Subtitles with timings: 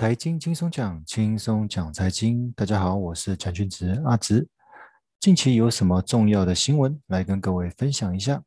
[0.00, 2.50] 财经轻松讲，轻松讲财经。
[2.52, 4.48] 大家好，我是蒋俊植阿植。
[5.20, 8.42] 近期有什么重要的新闻来跟各位分享一下？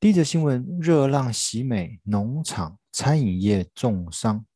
[0.00, 4.46] 第一则新闻：热浪袭美，农场、餐饮业重伤。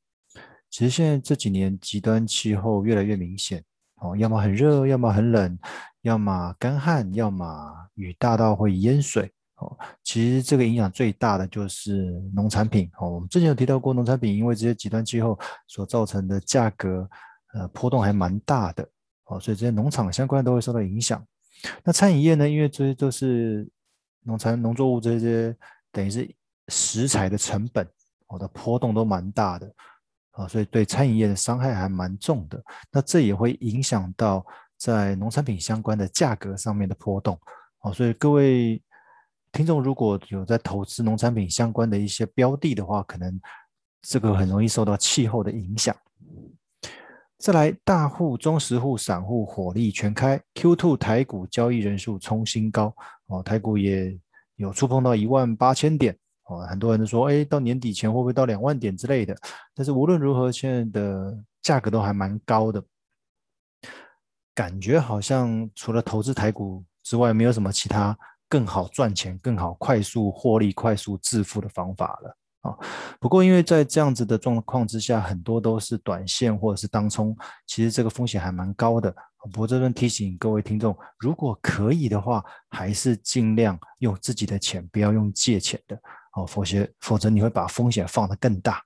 [0.71, 3.63] 其实现在这几年极端气候越来越明显
[3.97, 5.59] 哦，要么很热，要么很冷，
[6.01, 7.47] 要么干旱，要么
[7.93, 9.31] 雨大到会淹水。
[10.03, 13.09] 其实这个影响最大的就是农产品哦。
[13.11, 17.09] 我们之前有提到过，农产品因为这些极端气候所造成的价格
[17.55, 18.89] 呃波动还蛮大的
[19.25, 21.25] 哦，所以这些农场相关都会受到影响。
[21.85, 22.49] 那餐饮业呢？
[22.49, 23.69] 因为这些都是
[24.23, 25.57] 农产农作物这些
[25.91, 26.29] 等于是
[26.69, 27.87] 食材的成本
[28.29, 29.73] 哦的波动都蛮大的
[30.33, 32.63] 啊，所以对餐饮业的伤害还蛮重的。
[32.91, 34.45] 那这也会影响到
[34.77, 37.39] 在农产品相关的价格上面的波动
[37.81, 38.83] 哦，所以各位。
[39.59, 43.41] 听众如果有在投资农产品相关的一些标的的话，可能
[44.03, 45.93] 这个很容易受到气候的影响。
[47.39, 52.95] 再来，大户、中实户、散户火力全开，Q2 台股交易人数冲新高
[53.27, 54.17] 哦，台股也
[54.55, 59.37] 有触碰到一万八千点哦，很多人都说，哎，到年底前会不会到两万点之类的？
[59.75, 62.81] 但是无论如何，现在的价格都还蛮高的，
[64.55, 68.17] 感觉好像除了投资台股之外，没有什么其他。
[68.49, 72.77] 更好赚钱、更好快速获利、快速致富的方法了啊！
[73.21, 79.15] 不过，因为在这样子的状况之下，很多都是短线或者是当冲，其实这个风险还蛮高的。
[79.57, 85.97] 我这边提醒各位听众，如果可以的话，还是尽量用自己的钱，不要用借钱的
[86.35, 88.83] 哦，否则否则你会把风险放得更大。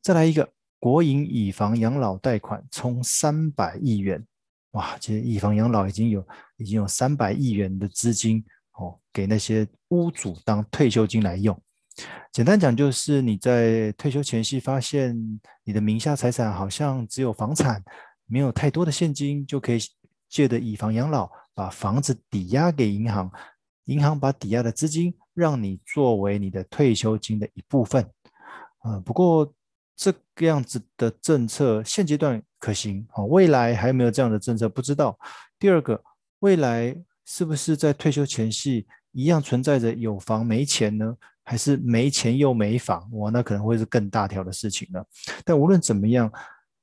[0.00, 4.24] 再来一个，国营以房养老贷款冲三百亿元。
[4.72, 6.26] 哇，其实以房养老已经有
[6.58, 11.58] 已经有三百亿元的资金哦，给那些屋主当退休金来用。
[12.30, 15.16] 简单讲，就是你在退休前夕发现
[15.64, 17.82] 你的名下财产好像只有房产，
[18.26, 19.78] 没有太多的现金，就可以
[20.28, 23.32] 借着以房养老，把房子抵押给银行，
[23.86, 28.06] 银行把抵押的资金让你作为你的退休金的一部分。
[28.80, 29.52] 啊、不过。
[30.00, 35.18] 这个样子的政策现阶段可行，好，未来还有没有这样的政策不知道。
[35.58, 36.00] 第二个，
[36.40, 41.16] 未来是不是在退休前夕一样存在着有房没钱呢？
[41.44, 43.08] 还是没钱又没房？
[43.12, 45.04] 哇，那可能会是更大条的事情了。
[45.44, 46.30] 但无论怎么样，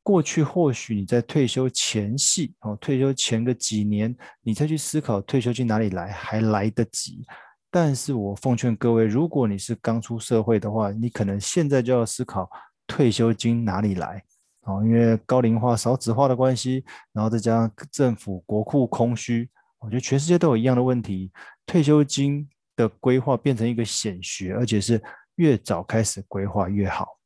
[0.01, 7.23] 过去或许你在退休前夕，哦，退休前个几年，你再去思考退休金哪里来，还来得及。
[7.69, 12.49] 但是我奉劝各位，如果你是刚出社会的话，你可能现在就要思考。
[12.87, 14.23] 退休金哪里来？
[14.65, 16.83] 哦，因为高龄化、少子化的关系，
[17.13, 19.49] 然后再加上政府国库空虚，
[19.79, 21.31] 我觉得全世界都有一样的问题。
[21.65, 25.01] 退休金的规划变成一个显学，而且是
[25.35, 27.17] 越早开始规划越好。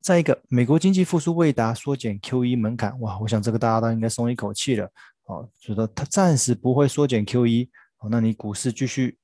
[0.00, 4.88] 再一个，美国经济复苏未达缩减 QE 门槛，哇，我想这个大家都应该松一口气了。
[5.24, 9.18] 哦，觉得它暂时不会缩减 QE，哦，那你股市继续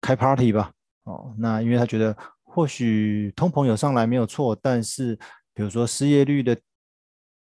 [0.00, 0.72] 开 party 吧。
[1.02, 2.16] 哦，那因为他觉得。
[2.46, 5.18] 或许通膨有上来没有错，但是
[5.54, 6.56] 比如说失业率的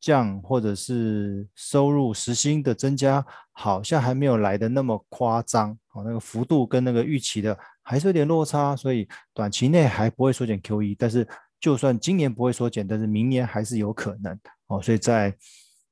[0.00, 11.26] 降，或者是收入时薪的增加，好像还没有来得那么夸张哦，那个幅度跟那个预期的还是有点落差，所以短期内还不会缩减 QE，但是
[11.58, 14.38] 就算今年不会缩减，但是明年还是有可能
[14.68, 15.34] 哦，所以在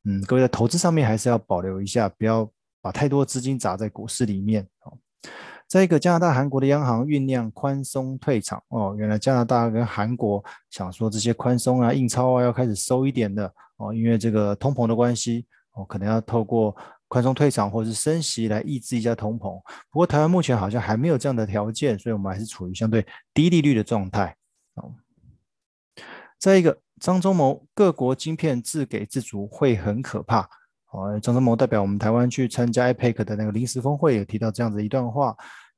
[0.04, 2.48] 嗯各位在投资上面还是要保留一下，不要
[2.81, 4.96] 把太多资金砸在股市里面哦。
[5.74, 8.94] 再一个，加拿大、韩国的央行酝酿宽松退场哦。
[8.96, 10.40] 原来加拿大跟韩国
[10.70, 16.76] 想说这些宽松啊、印钞啊要开始收一点的哦，因为这个通膨的关系哦，可能要透过
[17.08, 19.60] 宽松退场或者是升息来抑制一下通膨。
[19.90, 24.36] 不过台湾目前好像还没有这样的条件，所以我们还是处于相对低利率的状态
[24.74, 24.94] 哦。
[26.38, 30.48] 再一个，张忠谋，各国晶片自给自足会很可怕
[30.92, 31.18] 哦。
[31.18, 35.36] 张忠谋代表我们台湾去参加 IPAC 的那个临时峰会，有提到这样子一段话。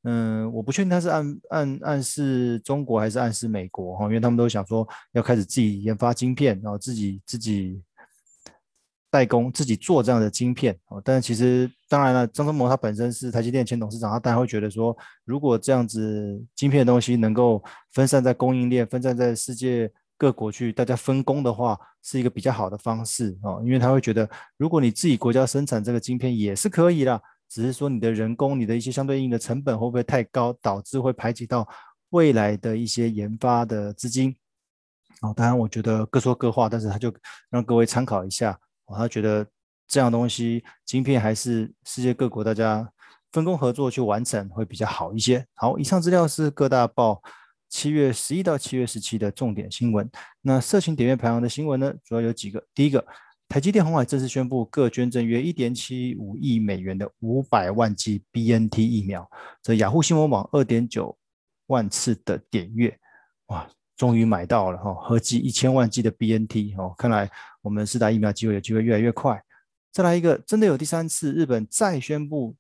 [0.09, 7.83] 嗯，我不确定他是暗暗暗示中国还是暗示美国哈，因为他们都想说要开始自己研发晶片，然后自己自己
[9.11, 11.03] 代工，自己做这样的晶片哦。
[11.05, 17.61] 但是其实当然了，张忠谋他本身是台积电前董事长，他当然会觉得说，如果这样子晶片的东西能够
[17.93, 23.61] 分散在供应链，分散在世界各国去，大家分工的话，是一个比较好的方式哦。
[23.65, 27.21] 因为他会觉得，如果你自己国家生产这个晶片也是可以啦。
[27.49, 31.67] 只是说你的人工，你的一些相对应的成本会不会太高，导致会排挤到
[32.11, 34.37] 未来的一些研发的资金？
[35.23, 37.13] 哦，当然我觉得各说各话，但是他就
[37.49, 38.59] 让各位参考一下。
[38.87, 39.47] 哦，他觉得
[39.89, 42.89] 这样东西，晶片还是世界各国大家
[43.33, 45.47] 分工合作去完成会比较好一些。
[45.55, 47.23] 好，以上资料是各大报
[47.69, 50.09] 七月十一到七月十七的重点新闻。
[50.43, 52.63] 那社群点阅排行的新闻呢，主要有几个。
[52.75, 53.05] 第一个，
[53.49, 59.29] 台积电、红海正式宣布各捐赠约一点七五亿美元的五百万剂 BNT 疫苗。
[59.63, 61.17] 这雅虎新闻网二点九
[61.67, 62.99] 万次的点阅，
[63.47, 63.67] 哇，
[63.97, 67.31] 终于买到了哈，合计一千万剂的 BNT 哦，看来
[67.63, 69.41] 我们四大疫苗机会有机会越来越快。
[69.93, 72.55] 再来一个，真的有第三次，日本再宣布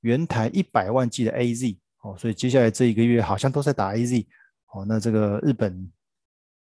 [0.00, 4.26] 原台一百万剂的 AZ 哦，所以接下来这一个月好像都在打 AZ
[4.72, 5.90] 哦，那这个日本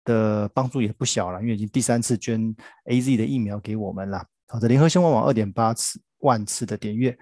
[0.05, 2.55] 的帮助也不小了，因为已经第三次捐
[2.87, 4.25] AZ 的疫苗给我们了。
[4.49, 7.17] 好，的联合新闻网二点八次万次的点阅。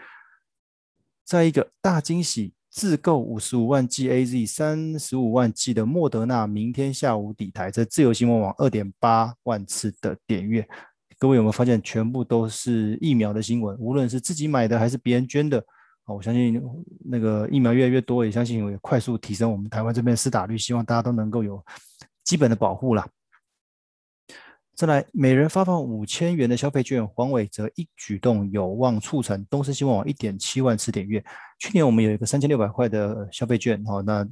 [1.25, 7.71] 再一个大惊喜，自购五十五万剂 AZ，三十五万剂的莫德纳，明天下午抵台。
[7.71, 10.67] 这自由新闻网二点八万次的点阅。
[11.19, 13.79] 各位有没有发现，全部都是疫苗的新闻？
[13.79, 15.59] 无论是自己买的还是别人捐的，
[16.03, 16.61] 啊，我相信
[17.05, 21.65] 那个疫苗越来越多，也相信会快速提升我们台湾这边的施打率，希望大家都能够有
[22.25, 23.09] 基本的保护啦。
[24.75, 31.23] 再来，每人发放五千元的消费券，黄伟哲一举动有望促成东森新闻网一点七万次点阅。
[31.59, 34.27] 去年我们有一个三千六百块的消费券，哈，那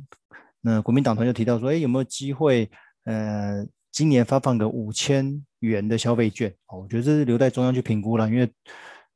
[0.61, 2.71] 那国民党团就提到说，哎，有没有机会，
[3.05, 3.67] 呃？
[3.93, 8.49] 今年发放个五千元的消费券，我觉得这是留待中央去评估了，因为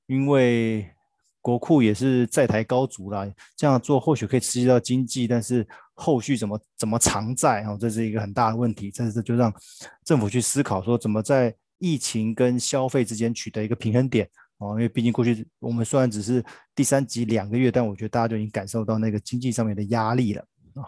[0.09, 0.85] 因为
[1.41, 3.25] 国库也是债台高筑啦，
[3.57, 5.65] 这样做或许可以刺激到经济，但是
[5.95, 9.53] 后续怎么怎么偿债啊，这是一个很大的问题，这是就让
[10.05, 16.45] 政府去思考说怎么在疫情跟消费之间取得一个平衡点哦，因为毕竟过去我们虽然只是
[16.75, 20.43] 第三级两个月，但我觉得大家就已经感受到那个经济上面的压力了
[20.75, 20.83] 啊。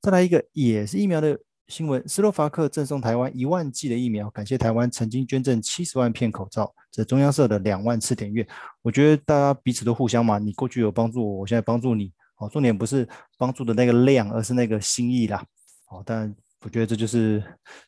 [0.00, 1.38] 再来一个也是疫苗的。
[1.68, 6.74] 新闻：斯洛伐克赠送台湾一万剂的疫苗，感谢台湾曾经捐赠七十万片口罩。
[6.90, 8.48] 这中央社的两万次点阅，
[8.80, 12.10] 我觉得大家彼此都互相嘛，你过去有帮助我，我现在帮助你。
[12.38, 15.44] 哦，重点不是帮助的那个量，而是那个心意啦。
[15.90, 17.42] 哦，但我觉得这就是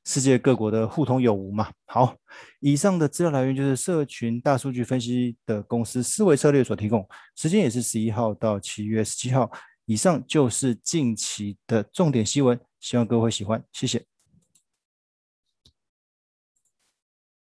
[0.04, 1.70] 世界各国的互通有无嘛。
[1.86, 2.14] 好，
[2.60, 7.06] 以上的资料来源就是社群大数据分析的公司思维策略所提供，
[7.36, 9.50] 时间也是十一号到七月十七号。
[9.86, 12.58] 以上就是近期的重点新闻。
[12.78, 14.04] 希望各位会喜欢，谢谢。